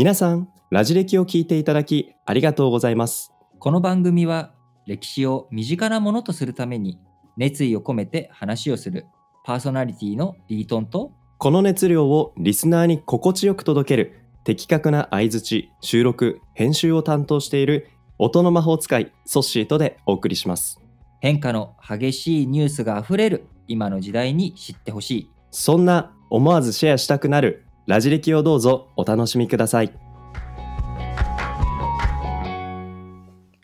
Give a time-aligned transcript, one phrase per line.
[0.00, 3.34] 皆さん、ラジ歴を聞いていただきありがとうございます。
[3.58, 4.54] この番組は
[4.86, 6.98] 歴史を身近なものとするために
[7.36, 9.04] 熱意を込めて話をする
[9.44, 20.80] パーソナリティのリートンとこの熱量をリスナーに心地よく届ける的確な相づち、収録、編集を担当している音の魔法使いソッシーとでお送りします。
[21.20, 29.92] 変化の激しいニュースがあふれる今の時代に知ってほしいそんな思わずシェアしたくなるラジ歴をどうぞお楽しみください。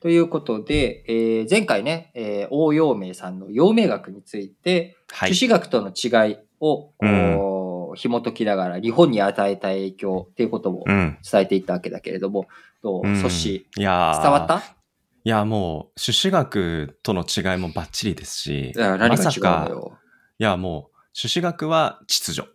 [0.03, 11.19] ということで、えー前回ね、えー応用名さんの陽明学について、は朱子学との違いを、こう紐解きながら日本に与えた影響っていうことをうん。
[11.23, 12.49] 伝えていったわけだけれども、
[12.83, 13.23] どう、うん。
[13.23, 14.59] 伝わった？
[14.59, 19.97] いや、もう、朱子学との違いもバッチリですし、まさかよ。
[20.41, 22.51] いや、もう、朱子学は秩序。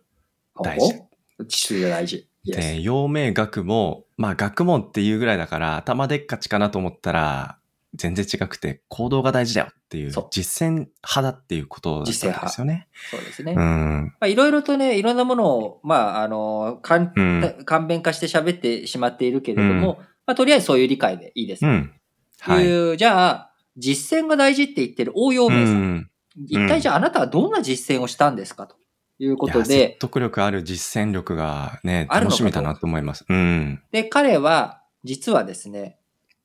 [0.62, 1.00] 大事。
[1.00, 1.11] お
[1.44, 2.28] 秩序大事。
[2.44, 7.58] で、陽明学も、まあ学問っていうぐらいだから頭でっかちかなと思ったら、
[7.94, 12.32] 全然違くて行動が大事だよっていう実践派だっていうことですよ
[12.64, 12.88] ね。
[13.10, 13.52] そうですね。
[13.52, 14.14] うまん。
[14.20, 17.64] あいろいろとね、いろんなものを、まあ、あの、かんうん。
[17.66, 21.66] 簡便化して喋ってしまっているけれども、まあ、とりあえずそういう理解でいいです。
[21.66, 21.92] うん。
[22.40, 22.64] はい。
[22.64, 25.94] いうじゃあ、実践が大事って言ってる応用う名さん。
[25.96, 26.10] ん。
[26.46, 28.76] 一体じゃああなたはどんな実践をしたんですかと
[29.24, 33.24] いうことで説、得力ある実践力がね、楽しみだなと思います。
[33.28, 33.80] うん。
[33.92, 35.98] で、彼は、実はですね、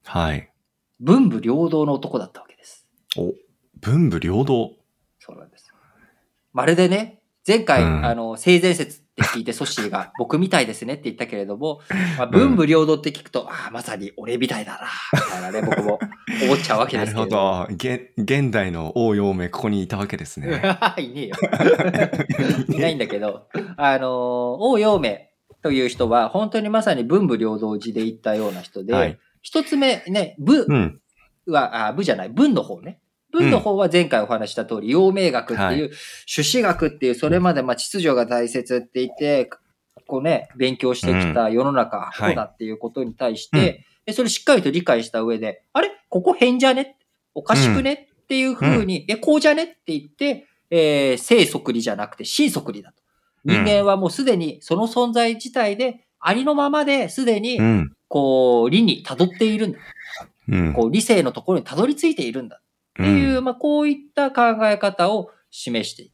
[0.04, 0.52] はい。
[1.00, 2.88] 文武両道の男だったわけです。
[3.18, 3.34] お、
[3.82, 4.74] 文武両道。
[5.20, 5.74] そうなんです。
[6.54, 11.82] まるでね、前回、うんあの、性善説って聞いて、ソッシーが 僕みたいですねって言ったけれども、
[12.18, 16.00] まあ、文武両道って聞くと、ああ、まさに俺みたいだな、みたいなね、僕も
[16.44, 17.68] 思っちゃうわけなるほですけれども。
[17.68, 17.74] ど。
[17.74, 20.62] 現現代の王陽明、ここにいたわけですね。
[21.00, 21.36] いねえよ。
[22.70, 25.18] いないんだけど、あの、王陽明
[25.64, 29.20] という人は、本当にまさに文武両道寺で行ったような人で、はい。
[29.42, 31.02] 一つ目ね、武うん。
[31.48, 33.00] は、あ武じゃない、文の方ね。
[33.32, 35.92] 文の方は前回お話しした通り、陽明学っていう、
[36.26, 39.50] 朱子学っていう、それまでまあ秩序が大切って言って、
[40.06, 45.92] こうね、勉強してきた世の中、はいこうだっていうことに対して、でそれしっかりと理解した上で、あれ？
[46.10, 46.98] ここ変じゃね？
[47.36, 49.64] おかしくね、っていうふうに、え、こうじゃね？
[49.64, 53.04] って言って、えー、正則理じゃなくて真則理だと。
[53.44, 57.92] 人間はもうすでにその存在自体で、ありのままですでにう、ん。
[58.08, 59.80] こう、理に辿っているんだ。
[60.50, 60.74] うん。
[60.74, 62.62] こう、理性のところに辿り着いているんだ。
[63.00, 66.14] っていう、うんまあ、こういった考え方を示している。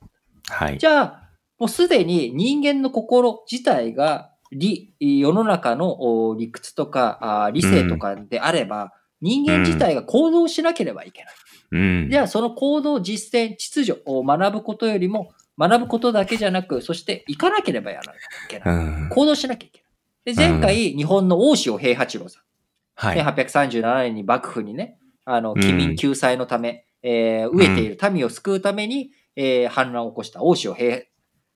[0.50, 0.78] はい。
[0.78, 1.30] じゃあ、
[1.60, 11.34] もうすでに人間の心自体が理、世の中のお理屈とかあ理性とかであれば、人間自体が行動しなければいけない。
[11.72, 12.10] うん。
[12.12, 19.06] じゃあ、その行動、実践、秩序を学ぶことよりも、学ぶことだけじゃなく、そして行かなければやらなきゃいけうない。
[19.06, 19.10] ん。
[19.10, 19.82] 行動しなきゃいけ
[20.26, 20.36] ない。
[20.36, 22.44] で、前回、日本の大塩平八郎さん。
[22.96, 23.20] はい。
[23.20, 31.02] 1837年に幕府にね、あの、うん機民救済のため、えー飢えている民を救うために、えー反乱を起こした大塩平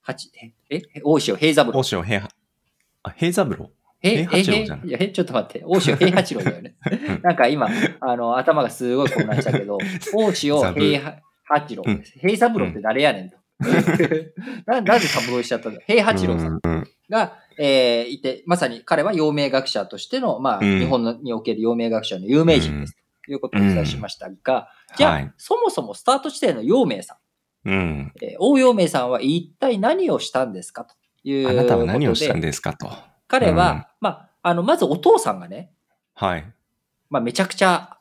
[0.01, 0.31] 八、
[0.69, 1.83] え、え大塩平三郎大。
[1.97, 2.29] 塩平、
[3.03, 3.69] あ、平三郎？
[4.01, 4.93] え、平八郎じゃない？
[4.93, 6.75] え、え、ちょっと待って、大塩平八郎だよね。
[7.23, 7.67] なんか今、
[7.99, 9.77] あの、頭がすごい混乱したけど、
[10.13, 12.03] 大塩平八郎うん。
[12.03, 13.37] 平三郎って誰やねんと。
[14.65, 15.81] ななんで三郎しちゃったんだ？
[15.87, 16.59] 平八郎さん。
[16.63, 16.87] うん。
[17.09, 22.95] が、えーいて、まさに彼は陽明学者としての、まあ、うん日本のにおける陽明学者の有名人です。
[23.27, 25.33] ということをお伝えしましたが、じゃあ、はい。
[25.37, 27.17] そもそもスタート地点の陽明さ
[27.65, 28.13] ん、うん。
[28.21, 32.89] えー王陽明さんは一体何をしたんですかというあなたは何をしたんでですかと。
[33.27, 35.71] 彼は、うんまあ、あの、まずお父さんがね、
[36.15, 36.45] はい。
[37.09, 37.97] まあ、めちゃくちゃ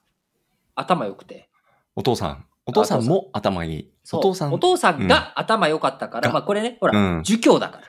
[0.77, 1.51] 頭良くて、
[1.97, 2.47] お父さん。
[2.67, 3.93] お父さんも頭いい。
[4.13, 4.53] お父さん。
[4.53, 7.85] お父さんが頭良かったから、がまあ、これね、ほら、うん儒教だから。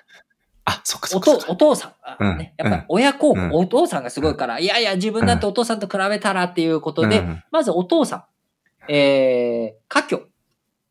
[0.69, 1.31] あ、そっかそっか。
[1.47, 2.25] お父さん、
[2.57, 8.27] やっぱ親孝行、うんお父さんがすごいから、いやいや、自分だってお父さんと比べたらっていうことで、うんまずお父さ
[8.89, 10.23] ん、えー、家教、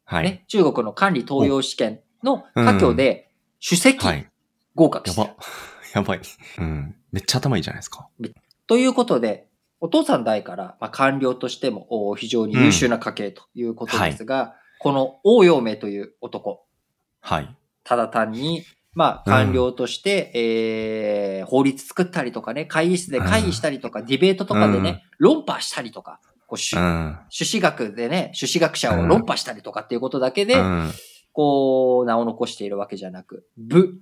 [0.07, 0.25] はい。
[0.25, 4.27] ね、中国の管理登用試験の家教で、主席はい。
[4.75, 5.45] 合格してる、やば。
[6.01, 6.21] やばい。
[6.59, 6.97] うん。
[7.13, 8.09] めっちゃ頭いいじゃないですか。
[8.67, 9.49] ということで、
[9.81, 16.65] お父さん代から、まあ、官僚としてもお非常に優秀な家系ということですが、この王陽明という男、
[17.21, 17.57] はい。
[17.85, 18.63] ただ単に、
[18.97, 27.19] まあ、官僚として、えー、法律作ったりとかね、会議室で会議したりとか、ディベートとかでね、論破したりとか、こう、主うん。
[27.29, 30.91] 朱子学でね、朱子学者を論破したりとかっていうことだけで、うん。
[31.33, 34.01] こう、名を残しているわけじゃなく、武、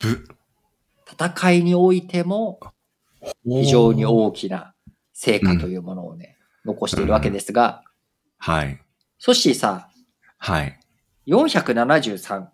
[0.00, 0.24] ぶ。
[1.08, 2.58] 戦いにおいても
[3.44, 4.74] 非常に大きな
[5.12, 7.84] 成果というものをね、残しているわけですが、
[8.38, 8.82] はい。
[9.20, 9.88] ソッシーさ、
[10.38, 10.80] はい。
[11.28, 12.46] 473、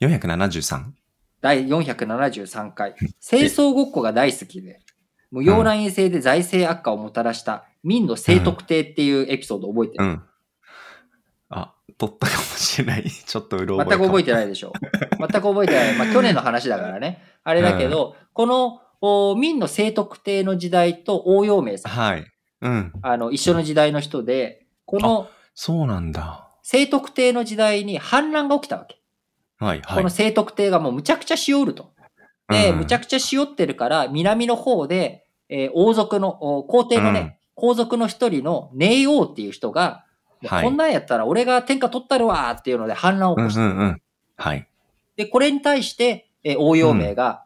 [0.00, 0.92] 473?
[1.40, 4.80] 第473回、清掃ごっこが大好きで、
[5.30, 10.22] 無用な陰性で財政悪化をもたらした民の聖徳帝っていうエピソード覚えてる、うん。
[11.50, 13.04] あ、取ったかもしれない。
[13.10, 14.48] ちょっとうろ全く覚えてない。
[14.48, 14.72] でしょ。
[15.18, 15.96] 全く覚えてない。
[15.96, 17.22] まあ去年の話だからね。
[17.44, 22.24] あれだけど、このお民の聖徳帝の時代と応用名さん、はい。
[22.60, 22.92] うん。
[23.02, 26.48] あの、一緒の時代の人で、このそうなんだ。
[26.62, 29.00] 聖徳帝の時代に反乱が起きたわけ。
[29.58, 29.96] はいはい。
[29.96, 31.92] この聖徳帝がもうむちゃくちゃしおると。
[32.48, 36.28] で、うんむちゃくちゃしおってるから、南の方で、えー王族の、
[36.58, 40.04] お皇帝のね、皇族の一人の寧王っていう人が、
[40.46, 43.62] はいこんなんやったら俺が天下取ったるわーっていうので反乱を起うんこした。
[43.62, 44.02] うんうん。
[44.36, 44.68] はい。
[45.16, 47.44] で、これに対して、えー応用名が、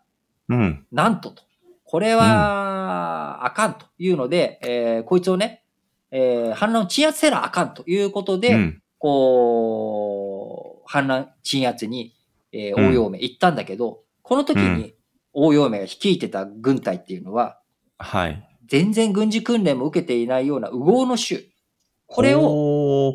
[0.48, 0.86] うん。
[0.92, 1.42] なんとと。
[1.84, 5.62] これは、あかんというので、えーこいつをね、
[6.10, 8.82] えー反乱を鎮圧せなあかんということで、うん。
[8.98, 10.01] こう、
[10.92, 12.14] 反乱鎮圧に、
[12.52, 14.94] えーうん応用名行ったんだけど、この時うに
[15.32, 17.58] 応用名が率いてた軍隊っていうのは、
[17.96, 18.46] はい。
[18.66, 21.46] 全然軍事訓練も受けていないような右往の衆。
[22.06, 22.42] これを、
[23.08, 23.14] を、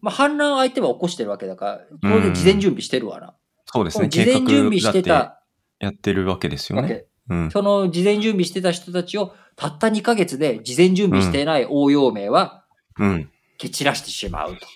[0.00, 3.34] まあ、反乱を相手は起こしてるわけだから、当然事前準備してるわな。
[3.66, 4.08] そうですね。
[4.08, 5.42] 事前準備してた
[5.80, 7.04] やってるわけですよね。
[7.28, 7.50] うん。
[7.50, 12.64] その事前準備してた人たちを、たった2ヶ月で事前準備していない応用名は、
[12.98, 13.30] うん。
[13.58, 14.66] 蹴散らしてしまうと。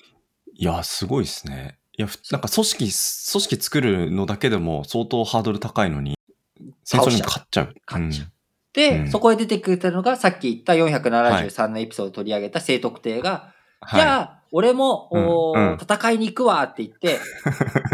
[0.53, 1.78] いや、すごいですね。
[1.99, 6.15] いや、ふなんか組織、組織作るのだけでも相当ハードル高いのに、
[6.85, 7.75] 戦争に勝っちゃう。
[7.87, 8.33] 勝っちゃう。
[8.73, 9.11] で、うん。
[9.11, 14.01] そこで出てくるのが、さっき言った473のエピソード取り上げた聖徳帝が、はい。
[14.01, 15.73] じゃあ、俺も、うん。
[15.73, 15.79] うん。
[15.81, 17.19] 戦いに行くわって言って、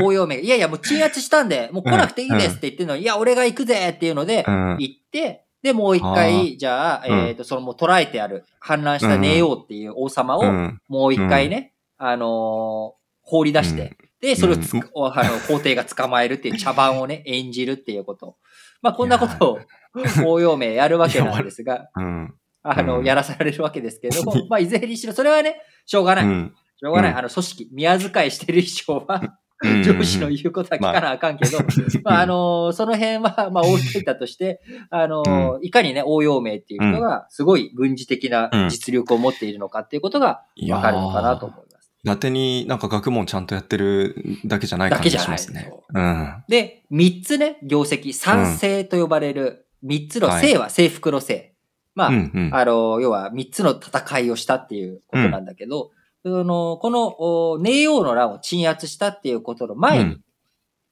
[0.03, 0.37] 応用名。
[0.37, 4.77] が、いやいや、もう鎮圧したんで、もう来なくていいですって言ってるのに、いや、俺が行くぜっていうのでう、ん。
[4.81, 6.15] 行って、で、もう一あ。
[6.15, 7.19] 回、じゃあ、うん。
[7.29, 10.79] えっと、そのもう捕らえてある、反乱したネオっていう王様を、うん。
[10.89, 14.91] もう一回ね、あのー放り出して、で、それをつ、うん。
[14.95, 18.37] おあの、皇帝が捕まえるっていう茶番をね、演じるっていうこと。
[18.81, 19.59] まあ、こんなことを、
[20.27, 22.35] 応用名やるわけなんですが、 うん。
[22.63, 23.05] あの、うん。
[23.05, 26.25] やらされるわけですけれども、まあ、いずれにしろ、それはね、しょうがない。
[26.25, 26.55] うん。
[26.77, 27.11] しょうがない。
[27.13, 27.19] うん。
[27.19, 29.83] あの、組織、宮遣いしてる以上は、うん。
[29.83, 31.59] 上司の言うことは聞かなあかんけど、
[32.03, 41.74] まあ、あの、その辺は、まあ、置いといたとして、あの、いかにね、応用名っていう人が、すごい軍事的な実力を持っているのかっていうことが、わかるのかなと思います。
[42.05, 44.15] 伊達になんか学問ちゃんとやってる
[44.45, 45.69] だけじゃない感じしますね。
[45.71, 46.45] そううん。
[46.49, 51.55] で、三つね、業績、三聖と呼ばれる、三つの、はい聖は征服の聖。
[51.95, 52.51] まあ、うんうん。
[52.53, 55.93] あの、要は三つの戦いをしたっていうことなんだけど、
[56.23, 60.11] そのこの、お寧王の乱を鎮圧したっていうことの前に、うん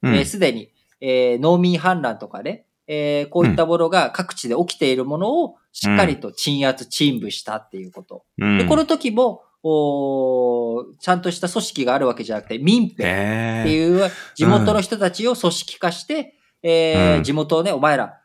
[0.02, 8.24] うんえーすでに、えー農民反乱とかね、えーこういったものが各地で起きているものをしっかりと鎮圧、鎮武したっていうこと。
[8.38, 18.18] うんで、この時も、おーちゃんとした組織があるわけじゃなくて、民兵ってええいう地元の人たちを組織化して、えーうん地元をね、お前ら、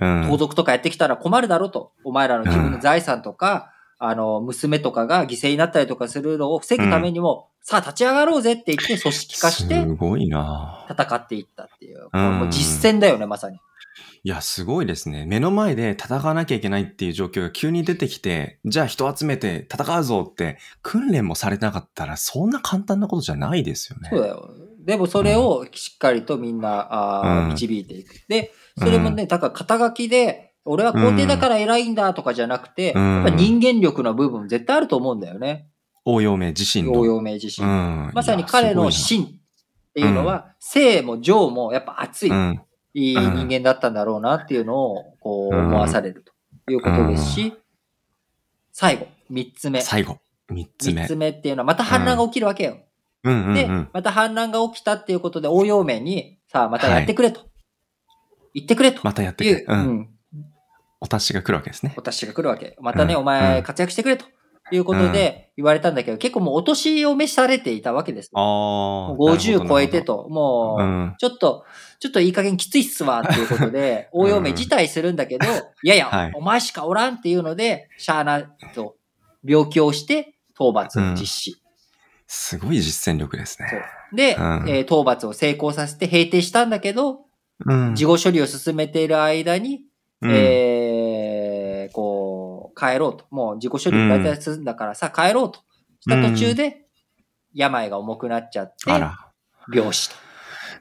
[0.00, 1.92] うん盗賊とかやってきたら困るだろうと。
[2.04, 12.08] お前らの自分の財産とか、あの、娘とかが犠牲になったりとかするのを防ぐためにも、さあ立ち上がろうぜって言って組織化してすごいな戦っていったっていう。
[12.12, 13.58] うんもう実践だよね、まさに。
[14.24, 15.26] いや、すごいですね。
[15.26, 24.10] 目の前で戦わなきゃいけないっていう状況が急に出てきて、じゃあ人集めて戦うぞって、訓練もされてなかったら、そんな簡単なことじゃないですよね。
[24.10, 24.50] そうだよ。
[24.84, 28.14] でもそれをしっかりとみんな、うん導いていく。
[28.28, 35.68] で、それもね、だから肩書きで、俺は皇帝だから偉いんだとかじゃなくて、うんやっぱ人間力の部分絶対あると思うんだよね。
[36.04, 36.98] 応用名自身の。
[36.98, 37.66] 応用名自身。
[37.66, 38.10] うん。
[38.14, 39.28] まさに彼のい芯っ
[39.94, 46.24] ていうのは、性も情もやっぱ熱い、やすごいないい人間だったんだろうなっていうのを、こううん思わされる
[46.66, 47.54] ということですし、
[48.72, 49.80] 最後、三つ目。
[49.80, 49.84] うん。
[49.84, 50.18] 最後。
[50.48, 51.02] 三つ目。
[51.02, 52.78] 三つ目っていうのは、また反乱が起きるわけよ。
[53.24, 57.48] でうん。、また反乱が起きたっていうことで、応用名に、さあ、またやってくれと。
[58.54, 59.00] 言ってくれと。
[59.02, 59.64] またやってくれ。
[59.66, 59.66] う。
[59.68, 60.08] うんん、
[61.00, 61.94] お達しが来るわけですね。
[61.96, 62.76] お達しが来るわけ。
[62.80, 64.24] またね、うんお前うん活躍してくれと。
[64.70, 68.30] いうことで言われたんだけど、結構もうお年を召されていたわけです。
[68.34, 68.42] ああ。
[68.42, 70.24] もう50超えてと。
[70.24, 71.14] と、もう、うん。
[71.18, 71.64] ちょっと、
[72.00, 75.46] ちょっといい加減きついっすわっていうことで、応用名辞退するんだけど、
[75.82, 78.42] いやいや、はいお前しかおらんっていうので、シャーナ
[78.74, 78.96] と
[79.44, 81.56] 病気をして討伐を実施。
[82.26, 83.82] すごい実践力ですね。
[84.12, 87.22] で、うんえー討伐を成功させて平定したんだけど、
[87.66, 87.94] うん。
[87.96, 89.80] 事後処理を進めている間に、
[90.22, 90.97] うんえー
[92.78, 93.24] 帰ろうと。
[93.30, 95.60] もう自己処理大体進んだからさ、帰ろうと。
[96.00, 96.86] した途中で、
[97.52, 98.90] 病が重くなっちゃって。
[99.74, 100.10] 病死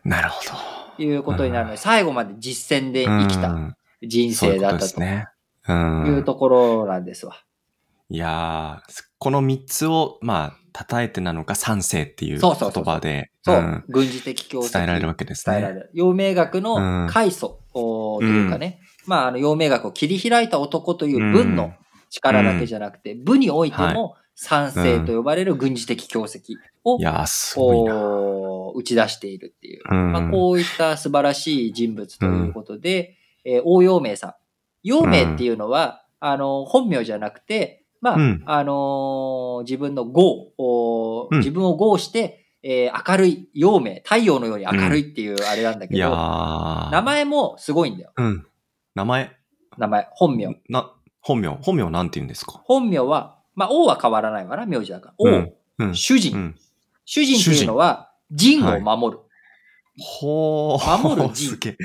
[0.04, 0.42] なるほ
[0.96, 3.12] ということになるので、最後まで実践でど。
[3.12, 3.74] 生きたうん
[4.04, 5.02] 人生だったと。
[5.02, 5.06] い
[5.70, 7.44] うんところなんですわ。
[8.10, 15.56] いやー、この3つを、まあ、叩えてなのか三世っていう言葉で、そう、ん軍事的教伝えられるわけですね。
[15.56, 15.90] 伝えられる。
[15.94, 21.74] 陽明学うんの開祖おというかね、まあ、あの、陽明学を切り開いた男という文の
[22.10, 27.00] 力だけじゃなくて、部においても三世と呼ばれる軍事的教績を。
[27.56, 29.84] こう打ち出しているっていう。
[29.90, 34.34] うんまあ、こういった素晴らしい人物ということで、えー王陽明さん。
[34.84, 46.92] 陽明っていうのは、あの、本名じゃなくて、まあ、うんあのー自分の号を、うん自分を号して、えー明るい、陽明、太陽のように明るいっていうあれなんだけど、ー。
[46.92, 48.12] 名前もすごいんだよ。
[48.16, 48.46] うん。
[48.94, 49.32] 名前、
[49.78, 50.60] 名前、本名。
[50.70, 50.92] な、
[51.28, 52.62] 本名、本名なんて言うんですか？
[52.64, 55.14] 本名は、まあ、王は変わらないわな、名字だから。
[55.18, 55.96] 王、うんうん。
[55.96, 56.36] 主人。
[56.36, 56.56] うん。
[57.04, 59.20] 主人っていうのは、陣を守る。
[60.00, 61.04] ほー。
[61.04, 61.78] 守る陣すげえ。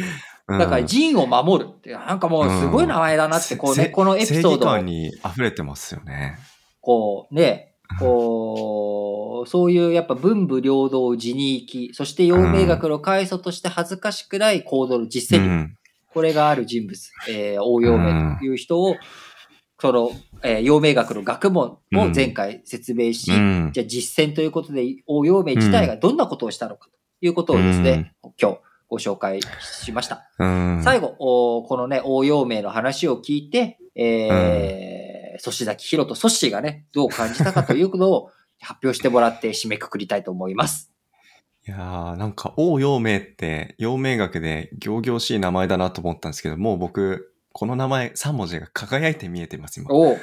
[0.48, 6.36] だから、うん陣を守るって、なんかもうすごい名前だなって、こうね、せこのエピソードを正に溢れてますよね。
[6.80, 15.70] こうね、こう、そういうやっぱ文武両道自に行き、そして陽明学の開祖として恥ずかしくない行動の実践。
[16.12, 18.96] これがある人物、えー、応陽明という人を、
[19.82, 20.12] その、
[20.44, 28.58] えー、陽明学の学問を前回説明し、うんじゃあ実践ということで、応陽明自体がどんなことをしたのかということをですね、今日
[28.88, 30.30] ご紹介しました。
[30.38, 30.80] うん。
[30.84, 38.30] 最後、おこのね、応陽明の話を聞いて、えー、粗志崎弘とソッシーがね、どう感じたかというのを
[38.62, 40.92] 発表してもらって締めくくりたいと思います。
[41.66, 49.90] いやー、なんか、王陽明って、陽明学で行々しい名前だなと思ったんですけど、もう僕、この名前3文字が輝いて見えてます、今。
[49.92, 50.18] おう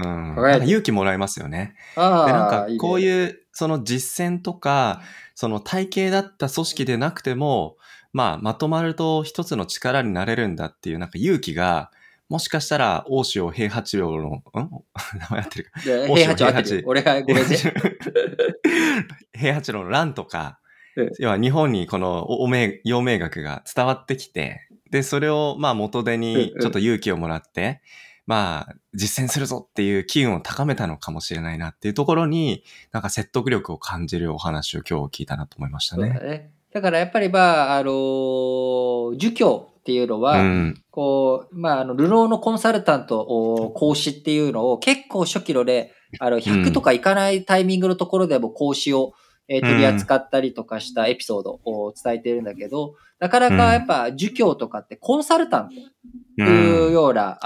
[0.00, 0.36] うん。
[0.36, 1.74] なんか勇気もらえますよね。
[1.96, 3.00] で、なんか、こうう。
[3.00, 5.02] いう、その実践とか、
[5.34, 7.76] その体系だった組織でなくても、
[8.12, 11.90] まあ、まとまると一つの力になれるんだっていう、なんか勇気が、
[12.28, 14.42] もしかしたら、大塩平八郎の、ん？
[15.18, 15.80] 名前合ってるか。
[15.80, 16.82] 平八合ってるよ。
[16.86, 17.56] 俺がごめんね。
[19.32, 20.60] 平八郎の乱とか
[20.98, 27.82] うん、要は日本にこのお明陽明学が伝わってきて、で、それをまあ元手にちょっと勇気をもらって、
[28.26, 36.20] まあ実践するぞっていう機運を高めたのかもしれないなっていうところに、なんか説得力を感じるお話を今日聞いたなと思いましたそうだね。
[36.20, 36.50] ね。
[36.72, 40.82] だからやっぱりまあ、あのー儒教っていうのは、うん。
[40.90, 49.14] こう、まあ、あの、ルノーのコンサルタント、お講師っていうのを結構初期ので、あの、100とかいかないタイミングのところでも講師を、
[49.48, 57.38] えー取り扱ったりとかしたエピソードを伝えてるんだけど、なかなかやっぱ儒教とかってコンサルタントというような、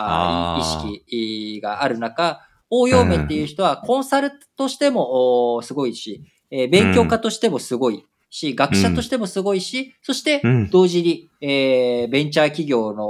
[0.60, 2.40] 意識がある中、
[2.70, 10.70] 応用面っていう人はコンサルとしてもおすごいし、えー勉強家としてもすごいし、学者としてもすごいし、そしてうん。
[10.70, 13.06] 同時に、えーベンチャー企業の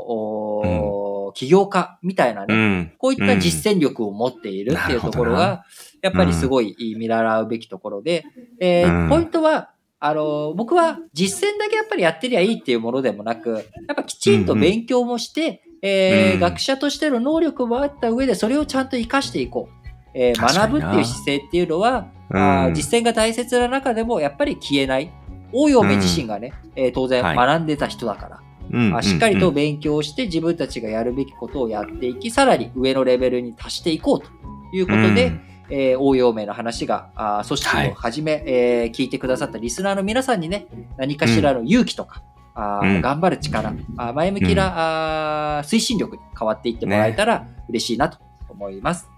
[1.33, 2.93] 起業家みたいなね、うん。
[2.99, 5.65] こういった実践力を持っているっていうところが、
[6.03, 8.25] やっぱりすごい見習うべきところで、
[8.61, 9.09] えーうん。
[9.09, 9.71] ポイントは、
[10.01, 13.59] あの、僕は実践だけやっぱりやってりゃいいっていうものでもなく、や
[13.93, 16.41] っぱきちんと勉強もして、えーうん。
[16.41, 19.83] 学者としての能力もあった上で、それをちゃんと活かしていこう。
[20.15, 22.37] えー学ぶっていう姿勢っていうのは、うん。
[22.37, 25.13] あー実践が大切な中でもやっぱり消えない。
[25.53, 27.37] 応用目自身がね、えー当然はい。
[27.37, 34.27] 学んでた人だから、うんあしっかりとうん勉強して自分たちがやるべきことをやっていき、さらに上のレベルに達していこうと
[34.75, 35.41] いうことで、うん。
[35.71, 40.67] えー応用名の話が、あー組織をはじめ、えー聞いてくださったリスナーの皆さんにね、
[40.99, 42.23] 何かしらの勇気とか、
[42.55, 43.01] あーうん。
[43.01, 48.19] 頑張る力、あー前向きな、あー推進力に変わっていってもらえたら嬉しいなと
[48.51, 49.09] 思います。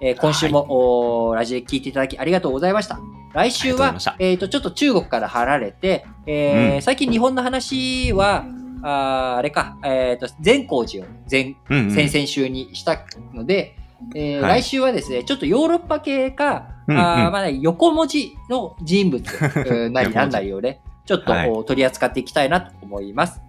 [0.00, 2.98] えー今週も、おーラジエ聞いていただきありがとうございました。
[3.34, 6.82] 来週はえっ、と、ちょっと中国から離れて、えーうん。
[6.82, 8.46] 最近日本の話は、
[8.82, 13.04] あーあれか、えっ、と、善光寺を前、うんうん先々週にした
[13.34, 13.76] ので、
[14.14, 19.22] えーはい来週はですね、ちょっとヨーロッパ系か、うんうんあーまあ、横文字の人物
[19.66, 23.40] うんなりなんなりをね、ちょっと、はいお取り扱っていきたいなと思います。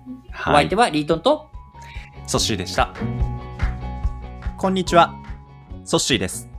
[0.48, 0.76] おはい相手。
[0.76, 1.48] はリートンと、
[2.26, 2.94] ソッシーでした。
[4.58, 5.14] こんにちは。
[5.86, 6.50] ソッシーです。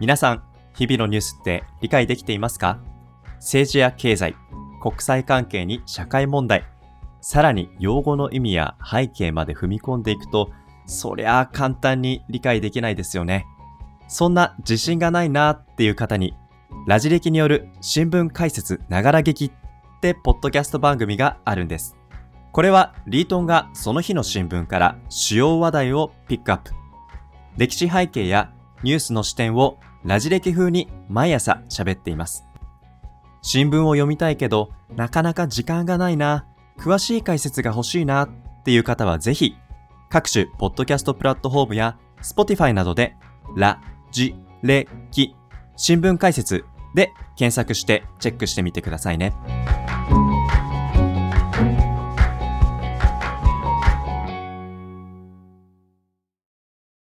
[0.00, 0.42] 皆さん、
[0.76, 2.78] 日々のニュースって理解できていますか？
[3.36, 4.36] 政治や経済、
[4.80, 6.64] 国際関係に社会問題、
[7.20, 10.50] さらに用語の意味や背景まで踏み込んでいくと、
[10.86, 13.46] そりゃあ簡単に理解できないですよね。
[14.06, 16.34] そんな自信がないなっていう方に、
[16.86, 19.50] ラジ歴による新聞解説ながら劇っ
[20.00, 21.96] てポッドキャスト番組があるんです。
[22.52, 26.72] これはリートンがその日の新聞から主要話題をピックアップ。
[27.56, 32.46] 歴史背景やニュースの視点をラジ歴風に毎朝喋っています。
[33.42, 36.46] 新聞を読みたいけどなかなか時間がないな、
[36.78, 38.28] 詳しい解説が欲しいなっ
[38.64, 39.56] ていう方はぜひ
[40.08, 43.16] 各種ポッドキャストプラットフォームや Spotify などで
[43.56, 43.80] ラ
[44.10, 45.34] ジレ、キ
[45.76, 49.34] 新聞解説で検索してチェックしてみてくださいね。